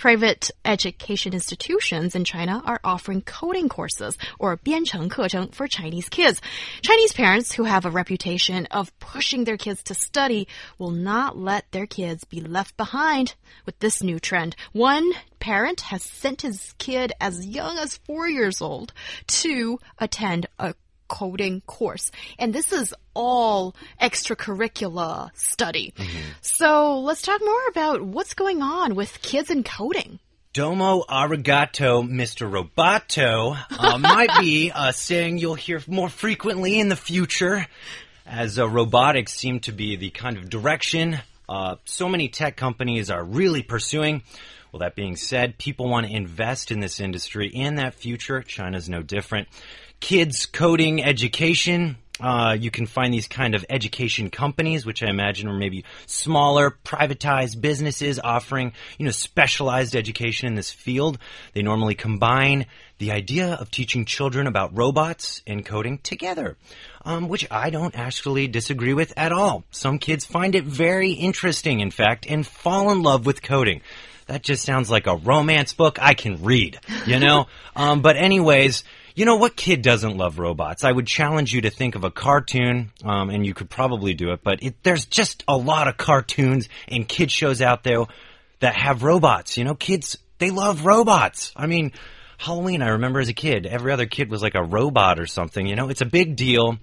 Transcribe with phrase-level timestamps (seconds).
[0.00, 6.40] Private education institutions in China are offering coding courses or 编程课程 for Chinese kids.
[6.82, 10.48] Chinese parents who have a reputation of pushing their kids to study
[10.78, 13.34] will not let their kids be left behind
[13.64, 14.54] with this new trend.
[14.72, 18.92] One parent has sent his kid as young as four years old
[19.42, 20.74] to attend a
[21.19, 22.11] coding course.
[22.39, 25.93] And this is all extracurricular study.
[25.97, 26.25] Mm -hmm.
[26.41, 30.19] So let's talk more about what's going on with kids in coding.
[30.53, 32.43] Domo arigato, Mr.
[32.55, 37.67] Roboto, uh, might be a saying you'll hear more frequently in the future,
[38.25, 43.11] as uh, robotics seem to be the kind of direction uh, so many tech companies
[43.11, 44.23] are really pursuing.
[44.71, 48.41] Well, that being said, people want to invest in this industry and that future.
[48.41, 49.49] China's no different
[49.99, 51.97] kids coding education.
[52.19, 56.77] Uh, you can find these kind of education companies, which I imagine are maybe smaller,
[56.85, 61.17] privatized businesses offering, you know, specialized education in this field.
[61.53, 62.67] They normally combine
[62.99, 66.57] the idea of teaching children about robots and coding together,
[67.03, 69.63] um, which I don't actually disagree with at all.
[69.71, 73.81] Some kids find it very interesting, in fact, and fall in love with coding.
[74.31, 77.47] That just sounds like a romance book I can read, you know?
[77.75, 80.85] um, but anyways, you know, what kid doesn't love robots?
[80.85, 84.31] I would challenge you to think of a cartoon, um, and you could probably do
[84.31, 88.05] it, but it, there's just a lot of cartoons and kid shows out there
[88.61, 89.57] that have robots.
[89.57, 91.51] You know, kids, they love robots.
[91.57, 91.91] I mean,
[92.37, 95.67] Halloween, I remember as a kid, every other kid was like a robot or something.
[95.67, 96.77] You know, it's a big deal.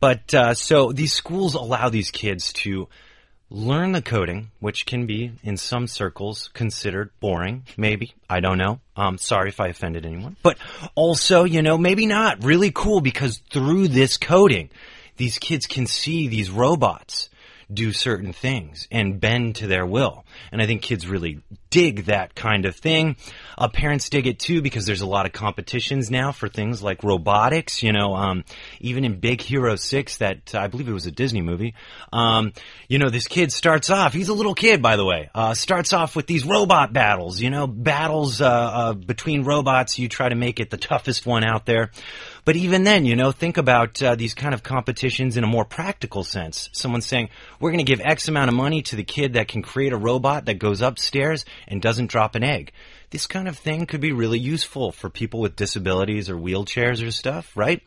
[0.00, 2.88] But uh, so these schools allow these kids to
[3.50, 8.14] learn the coding, which can be in some circles considered boring, maybe.
[8.28, 8.80] I don't know.
[8.96, 10.36] Um, sorry if I offended anyone.
[10.42, 10.58] But
[10.94, 14.70] also, you know, maybe not really cool because through this coding,
[15.16, 17.27] these kids can see these robots
[17.72, 20.24] do certain things and bend to their will.
[20.50, 21.40] And I think kids really
[21.70, 23.16] dig that kind of thing.
[23.58, 27.02] Uh, parents dig it too because there's a lot of competitions now for things like
[27.02, 27.82] robotics.
[27.82, 28.44] You know, um,
[28.80, 31.74] even in Big Hero 6, that uh, I believe it was a Disney movie,
[32.12, 32.52] um,
[32.88, 35.92] you know, this kid starts off, he's a little kid, by the way, uh, starts
[35.92, 39.98] off with these robot battles, you know, battles uh, uh, between robots.
[39.98, 41.90] You try to make it the toughest one out there.
[42.48, 45.66] But even then, you know, think about uh, these kind of competitions in a more
[45.66, 46.70] practical sense.
[46.72, 47.28] Someone saying,
[47.60, 49.98] we're going to give X amount of money to the kid that can create a
[49.98, 52.72] robot that goes upstairs and doesn't drop an egg.
[53.10, 57.10] This kind of thing could be really useful for people with disabilities or wheelchairs or
[57.10, 57.82] stuff, right?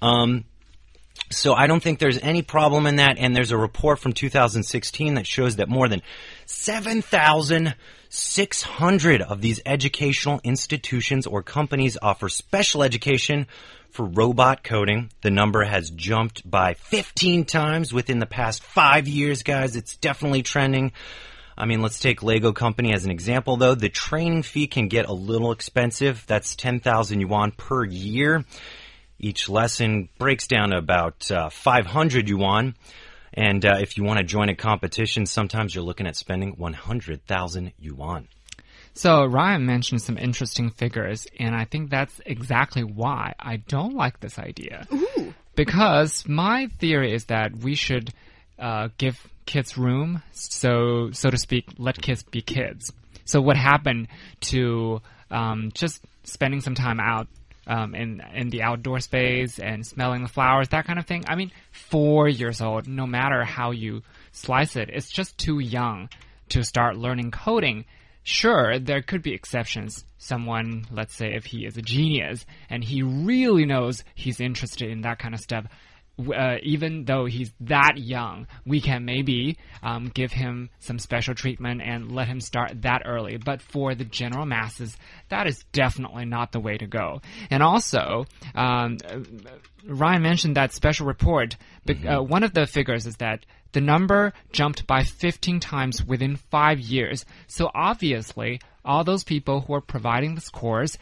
[0.00, 0.46] Um,
[1.30, 3.16] so I don't think there's any problem in that.
[3.18, 6.02] And there's a report from 2016 that shows that more than
[6.46, 13.46] 7,600 of these educational institutions or companies offer special education
[13.90, 15.10] for robot coding.
[15.22, 19.74] The number has jumped by 15 times within the past five years, guys.
[19.74, 20.92] It's definitely trending.
[21.58, 23.74] I mean, let's take Lego Company as an example, though.
[23.74, 26.22] The training fee can get a little expensive.
[26.26, 28.44] That's 10,000 yuan per year.
[29.18, 32.74] Each lesson breaks down to about uh, 500 yuan.
[33.32, 37.72] And uh, if you want to join a competition, sometimes you're looking at spending 100,000
[37.78, 38.28] yuan.
[38.94, 44.20] So Ryan mentioned some interesting figures, and I think that's exactly why I don't like
[44.20, 44.86] this idea.
[44.90, 45.34] Ooh.
[45.54, 48.10] Because my theory is that we should
[48.58, 52.90] uh, give kids room, so so to speak, let kids be kids.
[53.26, 54.08] So what happened
[54.52, 57.28] to um, just spending some time out
[57.66, 61.24] um, in in the outdoor space and smelling the flowers, that kind of thing?
[61.28, 66.08] I mean, four years old, no matter how you slice it, it's just too young
[66.50, 67.84] to start learning coding.
[68.22, 70.04] Sure, there could be exceptions.
[70.18, 75.02] Someone, let's say, if he is a genius and he really knows he's interested in
[75.02, 75.66] that kind of stuff,
[76.18, 81.82] uh, even though he's that young, we can maybe um, give him some special treatment
[81.82, 83.36] and let him start that early.
[83.36, 84.96] But for the general masses,
[85.28, 87.20] that is definitely not the way to go.
[87.50, 88.98] And also, um,
[89.84, 91.56] Ryan mentioned that special report.
[91.86, 92.08] Mm -hmm.
[92.08, 96.80] uh, one of the figures is that the number jumped by 15 times within five
[96.80, 97.26] years.
[97.46, 100.96] So obviously, all those people who are providing this course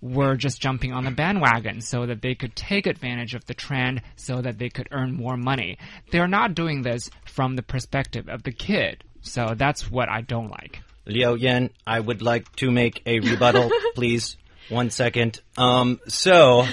[0.00, 4.02] were just jumping on the bandwagon so that they could take advantage of the trend
[4.16, 5.78] so that they could earn more money.
[6.10, 9.02] They're not doing this from the perspective of the kid.
[9.22, 10.80] So that's what I don't like.
[11.06, 14.36] Liu Yan, I would like to make a rebuttal, please.
[14.68, 15.40] One second.
[15.56, 16.66] Um, so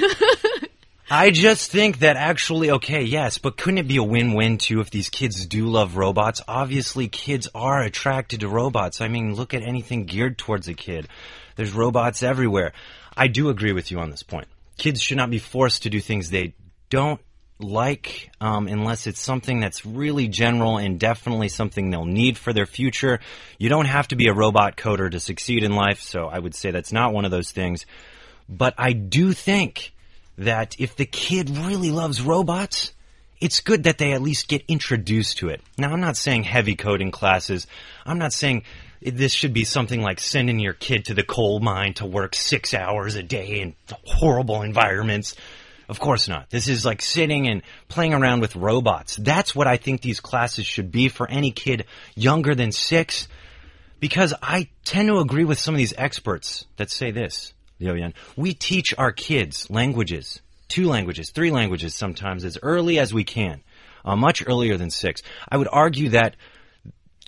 [1.10, 4.90] I just think that actually, okay, yes, but couldn't it be a win-win too if
[4.90, 6.42] these kids do love robots?
[6.48, 9.00] Obviously, kids are attracted to robots.
[9.00, 11.08] I mean, look at anything geared towards a kid.
[11.56, 12.74] There's robots everywhere.
[13.15, 14.48] I do agree with you on this point.
[14.77, 16.56] Kids should not be forced to do things they
[16.89, 17.21] don't
[17.60, 22.65] like um, unless it's something that's really general and definitely something they'll need for their
[22.65, 23.19] future.
[23.57, 26.56] You don't have to be a robot coder to succeed in life, so I would
[26.56, 27.86] say that's not one of those things.
[28.50, 29.94] But I do think
[30.38, 32.94] that if the kid really loves robots,
[33.44, 35.60] it's good that they at least get introduced to it.
[35.78, 37.68] Now, I'm not saying heavy coding classes.
[38.06, 38.63] I'm not saying
[39.01, 42.74] this should be something like sending your kid to the coal mine to work six
[42.74, 43.75] hours a day in
[44.06, 45.36] horrible environments.
[45.90, 46.51] Of course not.
[46.51, 49.18] This is like sitting and playing around with robots.
[49.18, 51.84] That's what I think these classes should be for any kid
[52.16, 53.28] younger than six.
[54.00, 58.54] Because I tend to agree with some of these experts that say this, Liu We
[58.54, 63.62] teach our kids languages, two languages, three languages sometimes as early as we can,
[64.06, 65.21] uh, much earlier than six.
[65.50, 66.36] I would argue that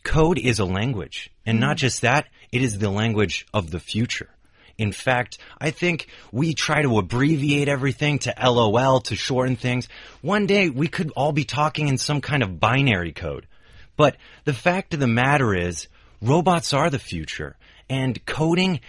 [0.03, 1.31] code is a language.
[1.45, 4.29] And not just that, it is the language of the future.
[4.77, 9.88] In fact, I think we try to abbreviate everything to LOL to shorten things.
[10.21, 13.47] One day we could all be talking in some kind of binary code.
[13.95, 15.88] But the fact of the matter is,
[16.21, 17.55] robots are the future.
[17.89, 18.81] And coding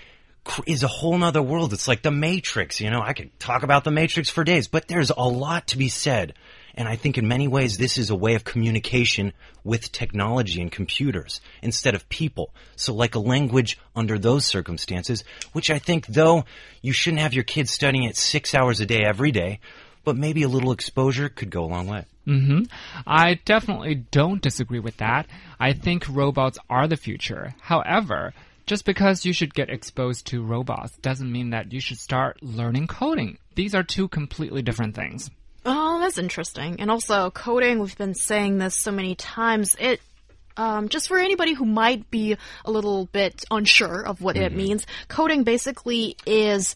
[0.67, 1.73] is a whole nother world.
[1.73, 4.89] It's like the Matrix, you know, I could talk about the Matrix for days, but
[4.89, 6.35] there's a lot to be said
[6.77, 9.33] and I think in many ways this is a way of communication
[9.65, 12.53] with technology and computers instead of people.
[12.77, 16.45] So like a language under those circumstances, which I think though
[16.83, 19.61] you shouldn't have your kids studying it six hours a day every day,
[20.05, 22.05] but maybe a little exposure could go a long way.
[22.27, 22.65] Mm-hmm.
[23.07, 25.27] I definitely don't disagree with that.
[25.59, 27.55] I think robots are the future.
[27.61, 28.35] However,
[28.67, 32.89] just because you should get exposed to robots doesn't mean that you should start learning
[32.89, 33.39] coding.
[33.55, 35.31] These are two completely different things.
[35.65, 36.81] Oh, that's interesting.
[36.81, 40.01] And also, coding, we've been saying this so many times, it
[40.57, 44.45] um, just for anybody who might be a little bit unsure of what mm -hmm.
[44.45, 44.57] it mm-hmm.
[44.57, 46.75] means, coding basically is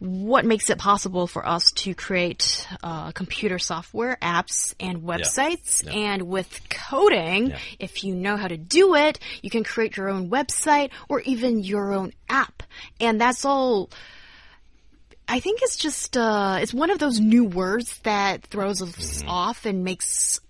[0.00, 5.84] what makes it possible for us to create uh, computer software, apps, and websites.
[5.84, 5.92] Yeah.
[5.92, 6.12] Yeah.
[6.12, 7.58] And with coding, yeah.
[7.78, 11.62] if you know how to do it, you can create your own website or even
[11.62, 12.62] your own app.
[13.00, 13.90] And that's all
[15.28, 19.26] I think it's just uh, it's one of those new words that throws us mm
[19.26, 19.28] -hmm.
[19.28, 20.40] off and makes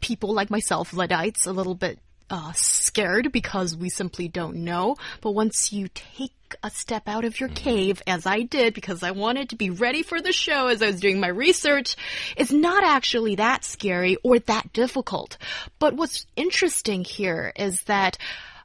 [0.00, 1.98] people like myself, Luddites, a little bit
[2.30, 4.96] uh, scared because we simply don't know.
[5.20, 6.32] But once you take
[6.62, 7.64] a step out of your mm-hmm.
[7.64, 10.86] cave, as I did, because I wanted to be ready for the show as I
[10.86, 11.96] was doing my research,
[12.36, 15.36] it's not actually that scary or that difficult.
[15.78, 18.18] But what's interesting here is that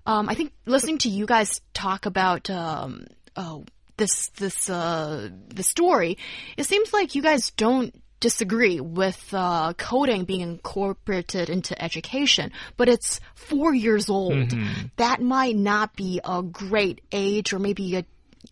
[0.05, 3.59] um, I think listening to you guys talk about um, uh,
[3.97, 6.17] this this uh the story,
[6.57, 12.89] it seems like you guys don't disagree with uh, coding being incorporated into education, but
[12.89, 14.33] it's four years old.
[14.33, 14.91] Mm -hmm.
[14.97, 18.03] That might not be a great age, or maybe a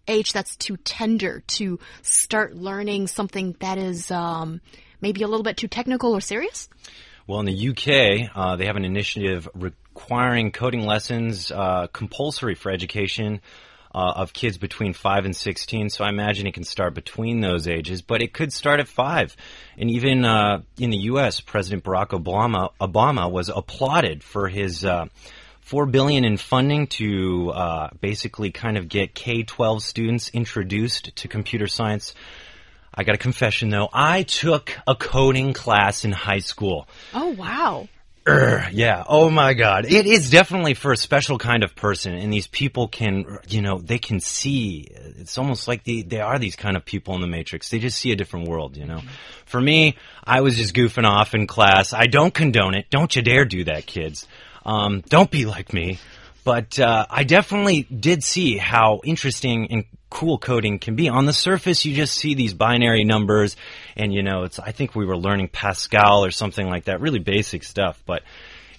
[0.08, 4.62] age that's too tender to start learning something that is um,
[5.02, 6.70] maybe a little bit too technical or serious.
[7.28, 12.72] Well, in the UK, uh, they have an initiative requiring coding lessons uh, compulsory for
[12.72, 13.42] education
[13.94, 17.68] uh, of kids between 5 and 16, so I imagine it can start between those
[17.68, 19.36] ages, but it could start at 5.
[19.78, 25.06] And even uh, in the U.S., President Barack Obama, Obama was applauded for his uh,
[25.62, 31.68] 4 billion in funding to uh, basically kind of get K-12 students introduced to computer
[31.68, 32.14] science.
[32.94, 33.90] I got a confession though.
[33.94, 36.88] I took a coding class in high school.
[37.14, 37.88] Oh, wow.
[38.72, 39.04] Yeah.
[39.08, 39.86] Oh my God.
[39.86, 42.14] It is definitely for a special kind of person.
[42.14, 44.88] And these people can, you know, they can see.
[45.18, 47.70] It's almost like they, they are these kind of people in the Matrix.
[47.70, 49.02] They just see a different world, you know.
[49.46, 51.94] For me, I was just goofing off in class.
[51.94, 52.90] I don't condone it.
[52.90, 54.28] Don't you dare do that, kids.
[54.66, 56.00] Um, don't be like me.
[56.48, 61.10] But uh, I definitely did see how interesting and cool coding can be.
[61.10, 63.58] On the surface, you just see these binary numbers,
[63.98, 64.58] and you know, it's.
[64.58, 68.02] I think we were learning Pascal or something like that, really basic stuff.
[68.06, 68.24] But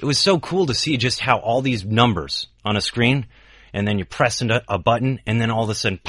[0.00, 3.26] it was so cool to see just how all these numbers on a screen,
[3.74, 6.00] and then you press a button, and then all of a sudden.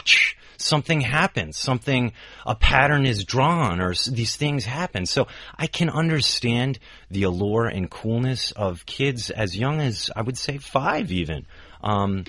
[0.61, 2.13] Something happens, something,
[2.45, 5.05] a pattern is drawn, or these things happen.
[5.05, 10.37] So I can understand the allure and coolness of kids as young as, I would
[10.37, 11.45] say, five even.
[11.81, 12.25] Um,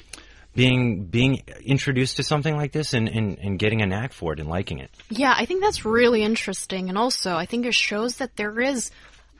[0.54, 4.40] being being introduced to something like this and, and, and getting a knack for it
[4.40, 4.90] and liking it.
[5.08, 6.88] Yeah, I think that's really interesting.
[6.88, 8.90] And also, I think it shows that there is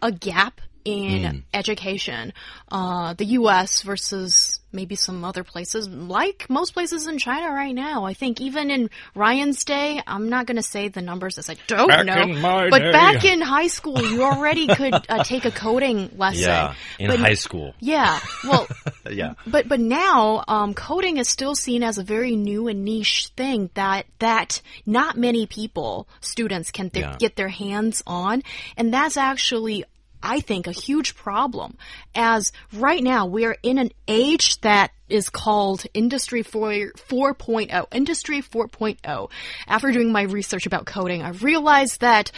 [0.03, 1.43] a gap in mm.
[1.53, 2.33] education.
[2.71, 3.83] Uh, the U.S.
[3.83, 8.05] versus maybe some other places, like most places in China right now.
[8.05, 11.57] I think even in Ryan's day, I'm not going to say the numbers as I
[11.67, 12.93] don't Back know, in my but day.
[12.93, 16.43] back in high school, you already could uh, take a coding lesson.
[16.43, 17.75] Yeah, in But- high school.
[17.81, 18.67] Yeah, well,
[19.11, 19.35] Yeah.
[19.47, 23.71] but but now um, coding is still seen as a very new and niche thing
[23.75, 27.17] that that not many people students can th- Yeah.
[27.19, 28.43] get their hands on,
[28.77, 29.85] and that's actually.
[30.23, 31.77] I think a huge problem
[32.15, 37.87] as right now we are in an age that is called Industry 4, 4.0.
[37.93, 39.31] Industry 4.0.
[39.67, 42.33] After doing my research about coding, I realized that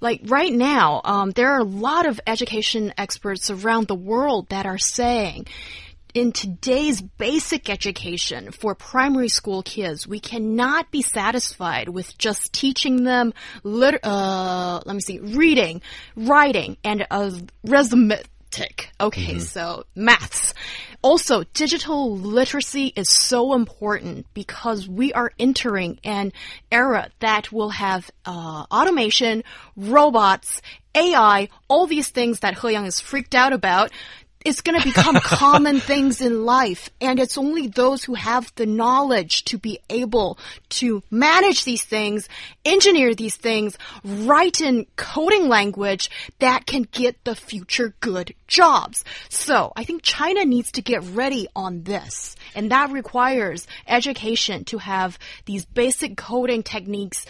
[0.00, 4.66] like right now, um, there are a lot of education experts around the world that
[4.66, 5.46] are saying
[6.14, 13.02] in today's basic education for primary school kids, we cannot be satisfied with just teaching
[13.02, 15.82] them lit- uh, let me see, reading,
[16.14, 17.32] writing, and uh,
[17.68, 18.90] arithmetic.
[19.00, 20.54] Okay, so maths.
[21.02, 26.32] Also, digital literacy is so important because we are entering an
[26.70, 29.42] era that will have uh, automation,
[29.76, 30.62] robots,
[30.94, 33.90] AI, all these things that He Yang is freaked out about
[34.44, 36.90] it's going to become common things in life.
[37.00, 40.38] And it's only those who have the knowledge to be able
[40.70, 42.28] to manage these things,
[42.64, 49.04] engineer these things, write in coding language that can get the future good jobs.
[49.30, 52.36] So I think China needs to get ready on this.
[52.54, 57.24] And that requires education to have these basic coding techniques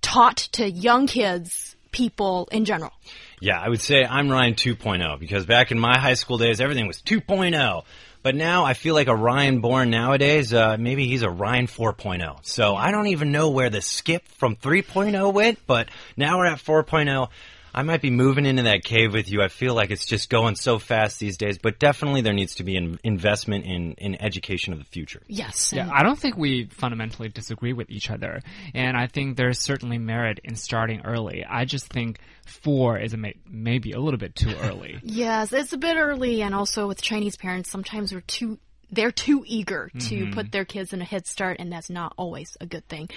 [0.00, 2.92] taught to young kids, people in general.
[3.40, 6.86] Yeah, I would say I'm Ryan 2.0 because back in my high school days, everything
[6.86, 7.84] was 2.0.
[8.22, 12.44] But now I feel like a Ryan born nowadays, uh, maybe he's a Ryan 4.0.
[12.44, 16.58] So I don't even know where the skip from 3.0 went, but now we're at
[16.58, 17.28] 4.0.
[17.76, 19.42] I might be moving into that cave with you.
[19.42, 22.64] I feel like it's just going so fast these days, but definitely there needs to
[22.64, 25.20] be an investment in, in education of the future.
[25.28, 25.74] Yes.
[25.74, 28.40] Yeah, I don't think we fundamentally disagree with each other,
[28.74, 31.44] and I think there's certainly merit in starting early.
[31.44, 34.98] I just think four is a may- maybe a little bit too early.
[35.02, 38.58] Yes, it's a bit early, and also with Chinese parents, sometimes we're too
[38.90, 40.32] they're too eager to mm-hmm.
[40.32, 43.08] put their kids in a head start, and that's not always a good thing.